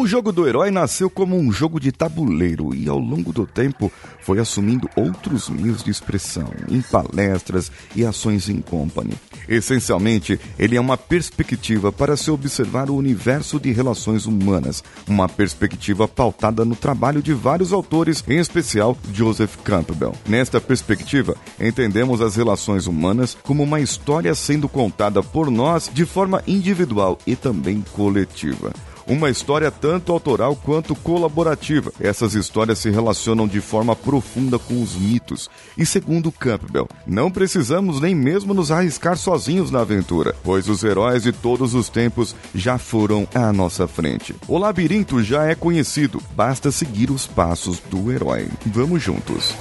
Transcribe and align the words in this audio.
O 0.00 0.06
jogo 0.06 0.32
do 0.32 0.48
herói 0.48 0.70
nasceu 0.70 1.10
como 1.10 1.36
um 1.36 1.52
jogo 1.52 1.78
de 1.78 1.92
tabuleiro 1.92 2.74
e, 2.74 2.88
ao 2.88 2.98
longo 2.98 3.34
do 3.34 3.46
tempo, 3.46 3.92
foi 4.22 4.38
assumindo 4.38 4.88
outros 4.96 5.50
meios 5.50 5.84
de 5.84 5.90
expressão, 5.90 6.50
em 6.70 6.80
palestras 6.80 7.70
e 7.94 8.02
ações 8.02 8.48
em 8.48 8.62
company. 8.62 9.12
Essencialmente, 9.46 10.40
ele 10.58 10.74
é 10.74 10.80
uma 10.80 10.96
perspectiva 10.96 11.92
para 11.92 12.16
se 12.16 12.30
observar 12.30 12.88
o 12.88 12.96
universo 12.96 13.60
de 13.60 13.72
relações 13.72 14.24
humanas, 14.24 14.82
uma 15.06 15.28
perspectiva 15.28 16.08
pautada 16.08 16.64
no 16.64 16.74
trabalho 16.74 17.22
de 17.22 17.34
vários 17.34 17.70
autores, 17.70 18.24
em 18.26 18.38
especial 18.38 18.96
Joseph 19.12 19.56
Campbell. 19.64 20.14
Nesta 20.26 20.62
perspectiva, 20.62 21.36
entendemos 21.60 22.22
as 22.22 22.36
relações 22.36 22.86
humanas 22.86 23.36
como 23.42 23.64
uma 23.64 23.80
história 23.80 24.34
sendo 24.34 24.66
contada 24.66 25.22
por 25.22 25.50
nós 25.50 25.90
de 25.92 26.06
forma 26.06 26.42
individual 26.46 27.18
e 27.26 27.36
também 27.36 27.84
coletiva. 27.92 28.72
Uma 29.06 29.30
história 29.30 29.70
tanto 29.70 30.12
autoral 30.12 30.56
quanto 30.56 30.94
colaborativa. 30.94 31.92
Essas 32.00 32.34
histórias 32.34 32.78
se 32.78 32.90
relacionam 32.90 33.46
de 33.46 33.60
forma 33.60 33.94
profunda 33.96 34.58
com 34.58 34.82
os 34.82 34.94
mitos. 34.94 35.48
E 35.76 35.84
segundo 35.84 36.32
Campbell, 36.32 36.88
não 37.06 37.30
precisamos 37.30 38.00
nem 38.00 38.14
mesmo 38.14 38.54
nos 38.54 38.70
arriscar 38.70 39.16
sozinhos 39.16 39.70
na 39.70 39.80
aventura, 39.80 40.34
pois 40.42 40.68
os 40.68 40.84
heróis 40.84 41.22
de 41.22 41.32
todos 41.32 41.74
os 41.74 41.88
tempos 41.88 42.34
já 42.54 42.78
foram 42.78 43.26
à 43.34 43.52
nossa 43.52 43.86
frente. 43.86 44.34
O 44.46 44.58
labirinto 44.58 45.22
já 45.22 45.46
é 45.46 45.54
conhecido, 45.54 46.22
basta 46.34 46.70
seguir 46.70 47.10
os 47.10 47.26
passos 47.26 47.80
do 47.90 48.10
herói. 48.12 48.48
Vamos 48.66 49.02
juntos. 49.02 49.54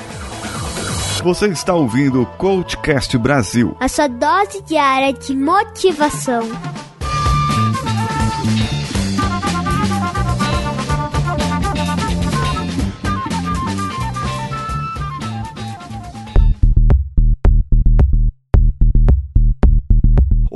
Você 1.23 1.47
está 1.47 1.73
ouvindo 1.73 2.21
o 2.21 2.25
Coachcast 2.25 3.17
Brasil. 3.17 3.75
A 3.79 3.89
sua 3.89 4.07
dose 4.07 4.61
diária 4.61 5.11
de 5.11 5.35
motivação. 5.35 6.43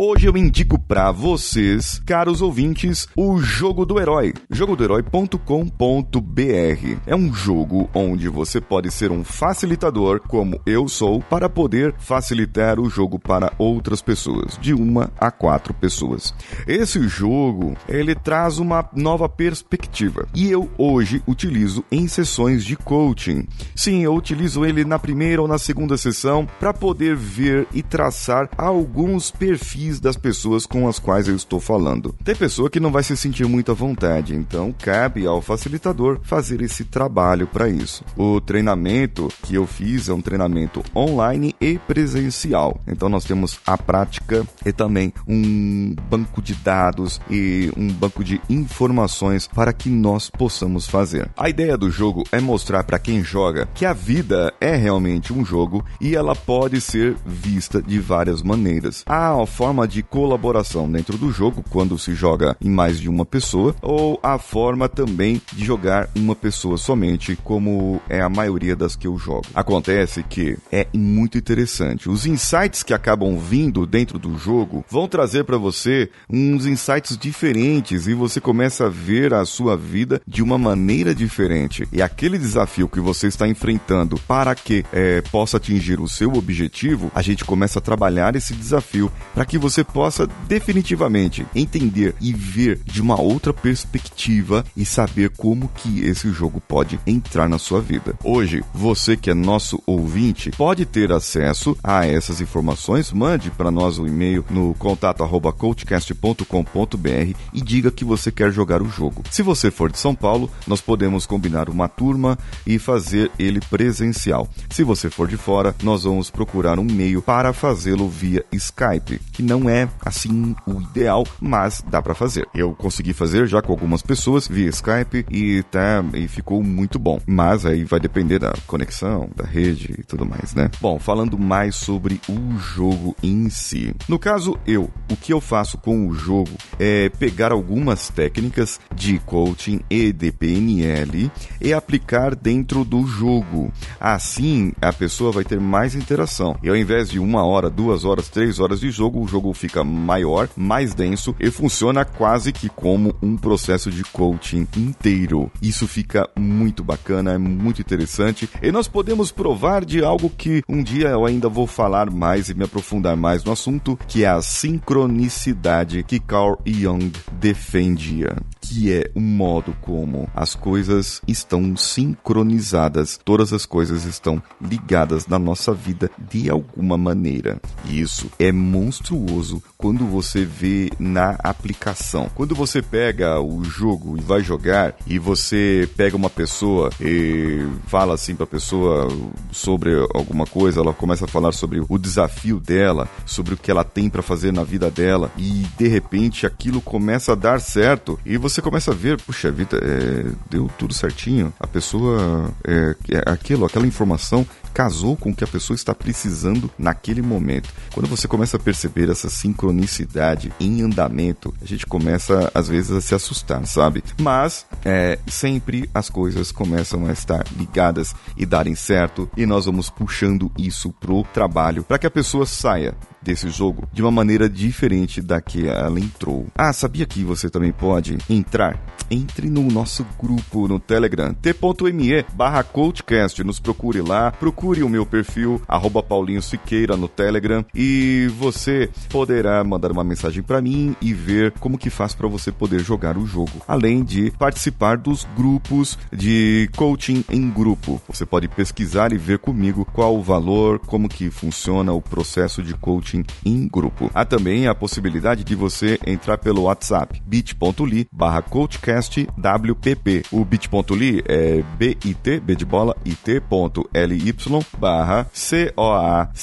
Hoje 0.06 0.28
eu 0.28 0.36
indico 0.36 0.78
para 0.78 1.14
vocês, 1.14 2.02
caros 2.06 2.42
ouvintes, 2.42 3.08
o 3.16 3.40
Jogo 3.40 3.86
do 3.86 3.98
Herói, 3.98 4.34
jogodoherói.com.br. 4.50 6.98
É 7.08 7.16
um 7.16 7.34
jogo 7.34 7.90
onde 7.94 8.28
você 8.28 8.60
pode 8.60 8.92
ser 8.92 9.12
um 9.12 9.24
facilitador, 9.24 10.20
como 10.28 10.60
eu 10.66 10.90
sou, 10.90 11.22
para 11.22 11.48
poder 11.48 11.96
facilitar 12.00 12.82
o 12.82 12.90
jogo 12.90 13.18
para 13.18 13.54
outras 13.58 14.02
pessoas, 14.02 14.58
de 14.60 14.74
uma 14.74 15.10
a 15.18 15.32
quatro 15.32 15.74
pessoas. 15.74 16.34
Esse 16.68 17.08
jogo, 17.08 17.74
ele 17.88 18.14
traz 18.14 18.58
uma 18.58 18.86
nova 18.94 19.30
perspectiva 19.30 20.28
e 20.36 20.52
eu 20.52 20.70
hoje 20.78 21.24
utilizo 21.26 21.82
em 21.90 22.10
sessões 22.10 22.66
de 22.66 22.76
coaching. 22.76 23.48
Sim, 23.74 24.04
eu 24.04 24.14
utilizo 24.14 24.66
ele 24.66 24.84
na 24.84 25.00
primeira 25.00 25.42
ou 25.42 25.48
na 25.48 25.58
segunda 25.58 25.96
sessão 25.96 26.46
para 26.60 26.74
poder 26.74 27.16
ver 27.16 27.66
e 27.74 27.82
traçar 27.82 28.50
alguns 28.58 29.32
perfis 29.32 29.93
perfis 29.94 30.00
das 30.00 30.16
pessoas 30.16 30.66
com 30.66 30.88
as 30.88 31.00
quais 31.00 31.28
eu 31.28 31.36
estou 31.36 31.60
falando. 31.60 32.14
Tem 32.24 32.36
pessoa 32.36 32.70
que 32.70 32.80
não 32.80 32.92
vai 32.92 33.04
se 33.04 33.16
sentir 33.16 33.48
muito 33.48 33.72
à 33.72 33.76
vontade, 33.76 34.36
então 34.36 34.74
cabe 34.78 35.26
ao 35.26 35.42
facilitador 35.42 36.20
fazer 36.24 36.62
esse 36.62 36.84
trabalho 36.84 37.48
para 37.48 37.70
isso. 37.70 38.04
O 38.18 38.40
treinamento 38.40 39.28
que 39.44 39.56
eu 39.56 39.66
fiz 39.66 40.10
é 40.10 40.14
um 40.14 40.22
treinamento 40.22 40.84
online 40.96 41.56
e 41.60 41.78
presencial. 41.78 42.80
Então 42.88 43.10
nós 43.10 43.26
temos 43.26 43.60
a 43.66 43.78
prática 43.78 44.46
e 44.66 44.72
também 44.72 45.14
um 45.28 45.96
banco 46.10 46.42
de 46.42 46.56
dados 46.56 47.20
e 47.30 47.72
um 47.78 47.88
banco 47.88 48.24
de 48.24 48.42
informações 48.50 49.48
para 49.48 49.74
que 49.74 49.90
nós 49.90 50.30
possamos 50.30 50.88
fazer. 50.88 51.30
A 51.38 51.50
ideia 51.50 51.78
do 51.78 51.90
jogo 51.90 52.24
é 52.32 52.40
mostrar 52.40 52.84
para 52.84 53.00
quem 53.00 53.24
joga 53.24 53.68
que 53.74 53.86
a 53.86 53.94
vida 53.94 54.54
é 54.60 54.76
realmente 54.76 55.34
um 55.34 55.46
jogo 55.46 55.84
e 56.00 56.16
ela 56.16 56.36
pode 56.36 56.80
ser 56.82 57.16
vista 57.26 57.82
de 57.82 58.00
várias 58.00 58.42
maneiras. 58.42 59.04
A 59.06 59.34
forma 59.46 59.83
forma 59.84 59.88
de 59.88 60.04
colaboração 60.04 60.90
dentro 60.90 61.18
do 61.18 61.32
jogo 61.32 61.64
quando 61.70 61.98
se 61.98 62.14
joga 62.14 62.56
em 62.62 62.70
mais 62.70 63.00
de 63.00 63.10
uma 63.10 63.26
pessoa, 63.26 63.76
ou 63.82 64.20
a 64.24 64.38
forma 64.38 64.88
também 64.88 65.42
de 65.54 65.66
jogar 65.66 66.10
uma 66.16 66.36
pessoa 66.36 66.78
somente, 66.78 67.38
como 67.44 68.02
é 68.10 68.22
a 68.22 68.30
maioria 68.30 68.76
das 68.76 68.96
que 68.96 69.08
eu 69.08 69.18
jogo. 69.18 69.46
Acontece 69.54 70.24
que 70.24 70.58
é 70.72 70.88
muito 70.94 71.38
interessante. 71.38 72.10
Os 72.10 72.26
insights 72.26 72.84
que 72.84 72.94
acabam 72.94 73.38
vindo 73.38 73.86
dentro 73.86 74.18
do 74.18 74.38
jogo 74.38 74.86
vão 74.90 75.08
trazer 75.08 75.44
para 75.44 75.58
você 75.58 76.10
uns 76.30 76.66
insights 76.66 77.18
diferentes 77.18 78.08
e 78.08 78.14
você 78.14 78.40
começa 78.40 78.86
a 78.86 78.90
ver 78.90 79.34
a 79.34 79.46
sua 79.46 79.76
vida 79.76 80.22
de 80.28 80.42
uma 80.42 80.58
maneira 80.58 81.14
diferente. 81.14 81.88
E 81.92 82.02
aquele 82.02 82.38
desafio 82.38 82.88
que 82.88 83.00
você 83.00 83.28
está 83.28 83.48
enfrentando 83.48 84.18
para 84.28 84.56
que 84.56 84.86
é, 84.92 85.22
possa 85.22 85.58
atingir 85.58 86.00
o 86.00 86.08
seu 86.08 86.34
objetivo, 86.34 87.12
a 87.14 87.22
gente 87.22 87.44
começa 87.44 87.80
a 87.80 87.82
trabalhar 87.82 88.36
esse 88.36 88.54
desafio 88.54 89.12
para 89.34 89.46
que 89.46 89.58
você 89.64 89.82
possa 89.82 90.28
definitivamente 90.46 91.48
entender 91.56 92.14
e 92.20 92.34
ver 92.34 92.82
de 92.84 93.02
uma 93.02 93.18
outra 93.20 93.52
perspectiva 93.54 94.66
e 94.76 94.84
saber 94.84 95.30
como 95.30 95.70
que 95.70 96.02
esse 96.02 96.30
jogo 96.34 96.60
pode 96.60 97.00
entrar 97.08 97.48
na 97.48 97.58
sua 97.58 97.80
vida. 97.80 98.14
Hoje, 98.26 98.62
você 98.74 99.16
que 99.16 99.30
é 99.30 99.34
nosso 99.34 99.82
ouvinte 99.86 100.52
pode 100.52 100.86
ter 100.86 101.14
acesso 101.14 101.78
a 101.82 102.06
essas 102.06 102.42
informações. 102.42 103.14
Mande 103.14 103.50
para 103.52 103.72
nós 103.72 103.98
um 103.98 104.06
e-mail 104.06 104.44
no 104.50 104.74
contato@coachcast.com.br 104.74 107.38
e 107.54 107.62
diga 107.62 107.90
que 107.90 108.04
você 108.04 108.34
quer 108.34 108.52
jogar 108.52 108.82
o 108.82 108.90
jogo. 108.90 109.24
Se 109.32 109.42
você 109.42 109.72
for 109.72 109.90
de 109.90 109.98
São 109.98 110.14
Paulo, 110.14 110.52
nós 110.68 110.82
podemos 110.82 111.26
combinar 111.26 111.70
uma 111.70 111.88
turma 111.88 112.38
e 112.68 112.78
fazer 112.78 113.32
ele 113.40 113.62
presencial. 113.62 114.46
Se 114.70 114.84
você 114.84 115.10
for 115.10 115.30
de 115.30 115.38
fora, 115.38 115.74
nós 115.82 116.04
vamos 116.04 116.30
procurar 116.30 116.78
um 116.80 116.84
meio 116.84 117.22
para 117.22 117.54
fazê-lo 117.54 118.10
via 118.10 118.44
Skype, 118.52 119.22
que 119.32 119.42
não 119.42 119.53
não 119.54 119.70
é 119.70 119.88
assim 120.04 120.56
o 120.66 120.82
ideal, 120.82 121.24
mas 121.40 121.84
dá 121.88 122.02
para 122.02 122.16
fazer. 122.16 122.48
Eu 122.56 122.74
consegui 122.74 123.14
fazer 123.14 123.46
já 123.46 123.62
com 123.62 123.72
algumas 123.72 124.02
pessoas 124.02 124.48
via 124.48 124.68
Skype 124.70 125.28
e 125.30 125.62
tá 125.64 126.04
e 126.16 126.28
ficou 126.28 126.64
muito 126.64 126.98
bom. 126.98 127.20
Mas 127.28 127.64
aí 127.64 127.84
vai 127.84 128.00
depender 128.00 128.40
da 128.40 128.52
conexão, 128.66 129.30
da 129.36 129.46
rede 129.46 129.94
e 130.00 130.04
tudo 130.04 130.26
mais, 130.26 130.56
né? 130.56 130.72
Bom, 130.82 130.98
falando 130.98 131.38
mais 131.38 131.76
sobre 131.76 132.20
o 132.28 132.58
jogo 132.58 133.16
em 133.22 133.48
si. 133.52 133.94
No 134.10 134.18
caso 134.18 134.58
eu, 134.66 134.90
o 135.12 135.16
que 135.16 135.32
eu 135.32 135.40
faço 135.40 135.78
com 135.78 136.08
o 136.08 136.16
jogo 136.16 136.52
é 136.80 137.10
pegar 137.10 137.52
algumas 137.52 138.10
técnicas 138.10 138.80
de 138.96 139.20
coaching 139.20 139.82
e 139.88 140.12
de 140.12 140.32
PNL 140.32 141.32
e 141.62 141.72
aplicar 141.72 142.34
dentro 142.34 142.84
do 142.84 143.06
jogo. 143.06 143.72
Assim, 144.00 144.74
a 144.82 144.92
pessoa 144.92 145.32
vai 145.32 145.44
ter 145.44 145.60
mais 145.60 145.94
interação. 145.94 146.58
E 146.64 146.70
ao 146.70 146.76
invés 146.76 147.12
de 147.12 147.20
uma 147.20 147.46
hora, 147.46 147.70
duas 147.70 148.04
horas, 148.04 148.30
três 148.30 148.60
horas 148.60 148.80
de 148.80 148.90
jogo, 148.90 149.22
o 149.22 149.28
jogo 149.28 149.43
jogo 149.44 149.54
fica 149.54 149.84
maior, 149.84 150.48
mais 150.56 150.94
denso 150.94 151.36
e 151.40 151.52
funciona 151.52 152.06
quase 152.06 152.54
que 152.54 152.70
como 152.70 153.14
um 153.22 153.36
processo 153.36 153.92
de 153.92 154.04
coaching 154.04 154.66
inteiro. 154.78 155.52
Isso 155.62 155.86
fica 155.88 156.30
muito 156.38 156.84
bacana, 156.84 157.34
é 157.34 157.38
muito 157.38 157.82
interessante 157.82 158.50
e 158.62 158.72
nós 158.72 158.88
podemos 158.88 159.32
provar 159.32 159.84
de 159.84 160.04
algo 160.04 160.30
que 160.30 160.64
um 160.70 160.82
dia 160.82 161.10
eu 161.10 161.26
ainda 161.26 161.50
vou 161.50 161.68
falar 161.68 162.10
mais 162.10 162.50
e 162.50 162.54
me 162.54 162.64
aprofundar 162.64 163.18
mais 163.18 163.44
no 163.44 163.52
assunto, 163.52 164.00
que 164.08 164.24
é 164.24 164.28
a 164.28 164.42
sincronicidade 164.42 166.04
que 166.04 166.20
Carl 166.20 166.58
Jung 166.66 167.12
defendia 167.34 168.38
que 168.64 168.94
é 168.94 169.12
o 169.14 169.20
modo 169.20 169.76
como 169.82 170.30
as 170.34 170.56
coisas 170.56 171.22
estão 171.28 171.76
sincronizadas, 171.76 173.20
todas 173.24 173.52
as 173.52 173.66
coisas 173.66 174.06
estão 174.06 174.42
ligadas 174.62 175.28
na 175.28 175.38
nossa 175.38 175.74
vida 175.74 176.10
de 176.30 176.50
alguma 176.50 176.98
maneira. 176.98 177.60
Isso 177.86 178.32
é 178.40 178.52
monstruoso 178.52 179.33
quando 179.78 180.06
você 180.06 180.46
vê 180.46 180.90
na 181.00 181.36
aplicação. 181.44 182.30
Quando 182.34 182.56
você 182.56 182.82
pega 182.82 183.40
o 183.40 183.64
jogo 183.64 184.18
e 184.18 184.22
vai 184.22 184.42
jogar 184.42 184.96
e 185.08 185.20
você 185.20 185.90
pega 185.96 186.16
uma 186.16 186.30
pessoa 186.30 186.90
e 187.00 187.66
fala 187.88 188.14
assim 188.14 188.36
para 188.36 188.46
a 188.46 188.48
pessoa 188.48 189.08
sobre 189.52 189.92
alguma 190.14 190.46
coisa, 190.46 190.82
ela 190.82 190.94
começa 190.94 191.26
a 191.26 191.28
falar 191.28 191.52
sobre 191.52 191.84
o 191.88 191.98
desafio 191.98 192.60
dela, 192.60 193.10
sobre 193.26 193.54
o 193.54 193.58
que 193.58 193.72
ela 193.72 193.84
tem 193.84 194.10
para 194.10 194.22
fazer 194.22 194.52
na 194.52 194.64
vida 194.64 194.90
dela 194.90 195.32
e 195.38 195.66
de 195.78 195.88
repente 195.88 196.46
aquilo 196.46 196.82
começa 196.82 197.34
a 197.34 197.36
dar 197.36 197.60
certo 197.60 198.20
e 198.26 198.38
você 198.38 198.62
começa 198.62 198.92
a 198.92 198.96
ver, 198.96 199.20
puxa 199.22 199.52
vida, 199.52 199.78
é, 199.78 200.32
deu 200.50 200.70
tudo 200.78 200.94
certinho, 200.94 201.54
a 201.60 201.68
pessoa, 201.68 202.50
é, 202.66 202.96
é 203.10 203.32
aquilo, 203.32 203.66
aquela 203.66 203.88
informação 203.88 204.46
casou 204.74 205.16
com 205.16 205.30
o 205.30 205.36
que 205.36 205.44
a 205.44 205.48
pessoa 205.48 205.76
está 205.76 205.94
precisando 205.94 206.70
naquele 206.78 207.22
momento. 207.22 207.70
Quando 207.94 208.08
você 208.08 208.28
começa 208.28 208.58
a 208.58 208.60
perceber 208.60 209.10
essa 209.10 209.30
sincronicidade 209.30 210.52
em 210.60 210.82
andamento, 210.82 211.54
a 211.62 211.66
gente 211.66 211.86
começa 211.86 212.52
às 212.54 212.68
vezes 212.68 212.92
a 212.92 213.02
se 213.02 213.16
assustar, 213.16 213.66
sabe? 213.66 214.04
Mas 214.20 214.66
é, 214.84 215.20
sempre 215.28 215.90
as 215.94 216.10
coisas 216.10 216.52
começam 216.52 217.06
a 217.06 217.12
estar 217.12 217.46
ligadas 217.56 218.16
e 218.36 218.46
darem 218.46 218.76
certo 218.76 219.30
e 219.38 219.46
nós 219.46 219.66
vamos 219.66 219.90
puxando 219.90 220.52
isso 220.58 220.92
pro 220.92 221.24
trabalho 221.34 221.84
para 221.84 222.00
que 222.00 222.08
a 222.08 222.12
pessoa 222.12 222.46
saia 222.46 222.96
desse 223.24 223.50
jogo 223.50 223.88
de 223.92 224.02
uma 224.02 224.12
maneira 224.12 224.50
diferente 224.50 225.22
da 225.22 225.42
que 225.42 225.68
ela 225.68 226.00
entrou. 226.00 226.48
Ah, 226.56 226.74
sabia 226.74 227.06
que 227.06 227.24
você 227.24 227.50
também 227.50 227.72
pode 227.72 228.18
entrar? 228.30 228.80
Entre 229.10 229.50
no 229.50 229.64
nosso 229.64 230.06
grupo 230.20 230.68
no 230.68 230.80
Telegram, 230.80 231.34
t.me 231.34 232.26
barra 232.34 232.64
coachcast, 232.64 233.44
nos 233.44 233.60
procure 233.60 234.02
lá, 234.02 234.32
procure 234.32 234.84
o 234.84 234.90
meu 234.90 235.06
perfil, 235.06 235.62
arroba 235.68 236.02
Paulinho 236.02 236.42
Siqueira 236.42 236.98
no 236.98 237.08
Telegram 237.08 237.66
e 237.76 238.28
você 238.40 238.90
poderá 239.10 239.64
mandar 239.64 239.92
uma 239.92 240.04
mensagem 240.04 240.42
para 240.42 240.62
mim 240.62 240.96
e 241.02 241.14
ver 241.14 241.52
como 241.60 241.78
que 241.78 241.90
faz 241.90 242.14
para 242.14 242.28
você 242.28 242.52
poder 242.52 242.80
jogar 242.80 243.18
o 243.18 243.26
jogo, 243.26 243.62
além 243.68 244.04
de 244.04 244.32
participar 244.32 244.98
dos 244.98 245.28
grupos 245.36 245.98
de 246.12 246.70
coaching 246.76 247.24
em 247.30 247.50
grupo. 247.50 248.02
Você 248.08 248.26
pode 248.26 248.48
pesquisar 248.48 249.14
e 249.14 249.18
ver 249.18 249.40
comigo 249.40 249.86
qual 249.86 250.16
o 250.16 250.22
valor, 250.22 250.80
como 250.80 251.08
que 251.08 251.30
funciona 251.30 251.94
o 251.94 252.02
processo 252.02 252.64
de 252.64 252.74
coaching 252.74 253.13
coaching 253.14 253.24
em 253.46 253.68
grupo. 253.68 254.10
Há 254.14 254.26
também 254.26 254.68
a 254.68 254.74
possibilidade 254.74 255.44
de 255.44 255.54
você 255.56 256.00
entrar 256.06 256.38
pelo 256.40 256.64
WhatsApp 256.64 257.22
bit.ly 257.26 258.08
barra 258.12 258.42
coachcastwpp. 258.42 260.24
O 260.32 260.44
bit.ly 260.44 261.24
é 261.28 261.64
bit, 261.78 262.40
b 262.40 262.56
de 262.56 262.66
bola, 262.66 262.96
it.ly 263.06 264.34
barra 264.78 265.28
c-o-a-c-h-cast 265.32 266.34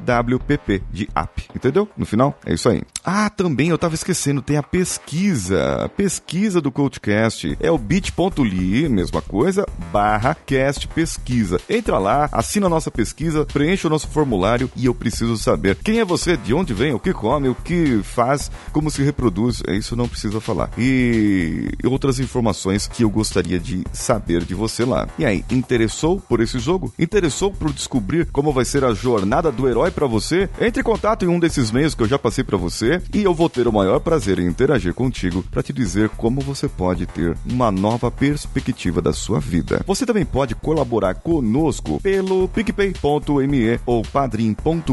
wpp 0.00 0.82
de 0.90 1.08
app. 1.14 1.48
Entendeu? 1.54 1.86
No 1.96 2.06
final, 2.06 2.38
é 2.46 2.54
isso 2.54 2.68
aí. 2.68 2.82
Ah, 3.04 3.28
também 3.28 3.68
eu 3.68 3.78
tava 3.78 3.96
esquecendo, 3.96 4.40
tem 4.40 4.56
a 4.56 4.62
pesquisa. 4.62 5.84
A 5.84 5.88
pesquisa 5.88 6.60
do 6.60 6.70
CoachCast 6.70 7.56
é 7.58 7.70
o 7.70 7.76
bit.ly, 7.76 8.88
mesma 8.88 9.20
coisa, 9.20 9.66
barra 9.92 10.36
cast 10.46 10.86
pesquisa. 10.86 11.60
Entra 11.68 11.98
lá, 11.98 12.28
assina 12.30 12.66
a 12.66 12.70
nossa 12.70 12.92
pesquisa, 12.92 13.44
preenche 13.44 13.86
o 13.88 13.90
nosso 13.90 14.06
formulário 14.06 14.70
e 14.76 14.86
eu 14.86 14.94
preciso 14.94 15.36
saber 15.36 15.76
quem 15.76 15.98
é 15.98 16.04
você, 16.04 16.36
de 16.36 16.54
onde 16.54 16.72
vem, 16.72 16.94
o 16.94 17.00
que 17.00 17.12
come, 17.12 17.48
o 17.48 17.56
que 17.56 18.00
faz, 18.04 18.50
como 18.72 18.90
se 18.90 19.02
reproduz. 19.02 19.62
É 19.66 19.74
isso 19.74 19.96
não 19.96 20.08
precisa 20.08 20.40
falar. 20.40 20.70
E 20.78 21.70
outras 21.84 22.20
informações 22.20 22.86
que 22.86 23.02
eu 23.02 23.10
gostaria 23.10 23.58
de 23.58 23.82
saber 23.92 24.44
de 24.44 24.54
você 24.54 24.84
lá. 24.84 25.08
E 25.18 25.24
aí, 25.24 25.44
interessou 25.50 26.20
por 26.20 26.40
esse 26.40 26.60
jogo? 26.60 26.94
Interessou 26.96 27.50
por 27.50 27.72
descobrir 27.72 28.26
como 28.30 28.52
vai 28.52 28.64
ser 28.64 28.84
a 28.84 28.94
jornada 28.94 29.50
do 29.50 29.68
herói 29.68 29.90
para 29.90 30.06
você? 30.06 30.48
Entre 30.60 30.80
em 30.80 30.84
contato 30.84 31.24
em 31.24 31.28
um 31.28 31.40
desses 31.40 31.72
meios 31.72 31.96
que 31.96 32.02
eu 32.02 32.08
já 32.08 32.18
passei 32.18 32.44
para 32.44 32.56
você 32.56 32.91
e 33.14 33.22
eu 33.22 33.32
vou 33.32 33.48
ter 33.48 33.68
o 33.68 33.72
maior 33.72 34.00
prazer 34.00 34.38
em 34.38 34.46
interagir 34.46 34.92
contigo 34.92 35.44
para 35.50 35.62
te 35.62 35.72
dizer 35.72 36.08
como 36.10 36.40
você 36.40 36.68
pode 36.68 37.06
ter 37.06 37.36
uma 37.48 37.70
nova 37.70 38.10
perspectiva 38.10 39.00
da 39.00 39.12
sua 39.12 39.38
vida. 39.38 39.82
Você 39.86 40.04
também 40.04 40.24
pode 40.24 40.54
colaborar 40.54 41.14
conosco 41.14 42.00
pelo 42.00 42.48
picpay.me 42.48 43.80
ou 43.86 44.02
padrim.com.br 44.02 44.92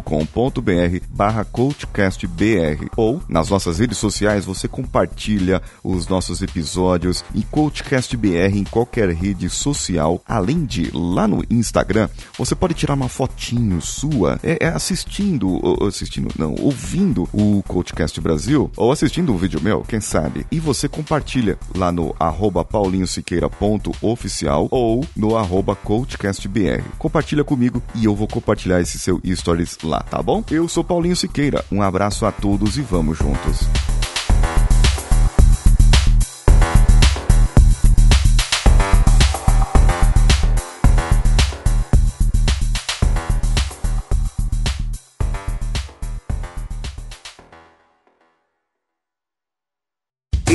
barra 1.09 1.43
coachcastbr 1.43 2.87
ou 2.95 3.21
nas 3.27 3.49
nossas 3.49 3.79
redes 3.79 3.97
sociais 3.97 4.45
você 4.45 4.67
compartilha 4.67 5.61
os 5.83 6.07
nossos 6.07 6.41
episódios 6.41 7.23
em 7.33 7.41
coachcastbr 7.41 8.55
em 8.55 8.63
qualquer 8.63 9.09
rede 9.09 9.49
social. 9.49 10.21
Além 10.27 10.65
de 10.65 10.91
lá 10.93 11.27
no 11.27 11.43
Instagram, 11.49 12.09
você 12.37 12.55
pode 12.55 12.73
tirar 12.73 12.93
uma 12.93 13.09
fotinho 13.09 13.81
sua 13.81 14.39
é, 14.43 14.65
é 14.65 14.67
assistindo, 14.67 15.59
assistindo, 15.85 16.29
não, 16.37 16.55
ouvindo 16.59 17.27
o 17.33 17.63
Coachcast 17.89 18.21
Brasil 18.21 18.71
ou 18.77 18.91
assistindo 18.91 19.33
um 19.33 19.37
vídeo 19.37 19.59
meu, 19.61 19.81
quem 19.81 19.99
sabe. 19.99 20.45
E 20.51 20.59
você 20.59 20.87
compartilha 20.87 21.57
lá 21.75 21.91
no 21.91 22.15
arroba 22.19 22.63
paulinhosiqueira.oficial 22.63 24.67
ou 24.71 25.05
no 25.15 25.35
arroba 25.35 25.75
coachcastbr. 25.75 26.83
Compartilha 26.97 27.43
comigo 27.43 27.81
e 27.95 28.05
eu 28.05 28.15
vou 28.15 28.27
compartilhar 28.27 28.79
esse 28.79 28.99
seu 28.99 29.21
stories 29.25 29.77
lá, 29.83 30.01
tá 30.01 30.21
bom? 30.21 30.43
Eu 30.51 30.67
sou 30.67 30.83
Paulinho 30.83 31.15
Siqueira. 31.15 31.65
Um 31.71 31.81
abraço 31.81 32.25
a 32.25 32.31
todos 32.31 32.77
e 32.77 32.81
vamos 32.81 33.17
juntos. 33.17 33.67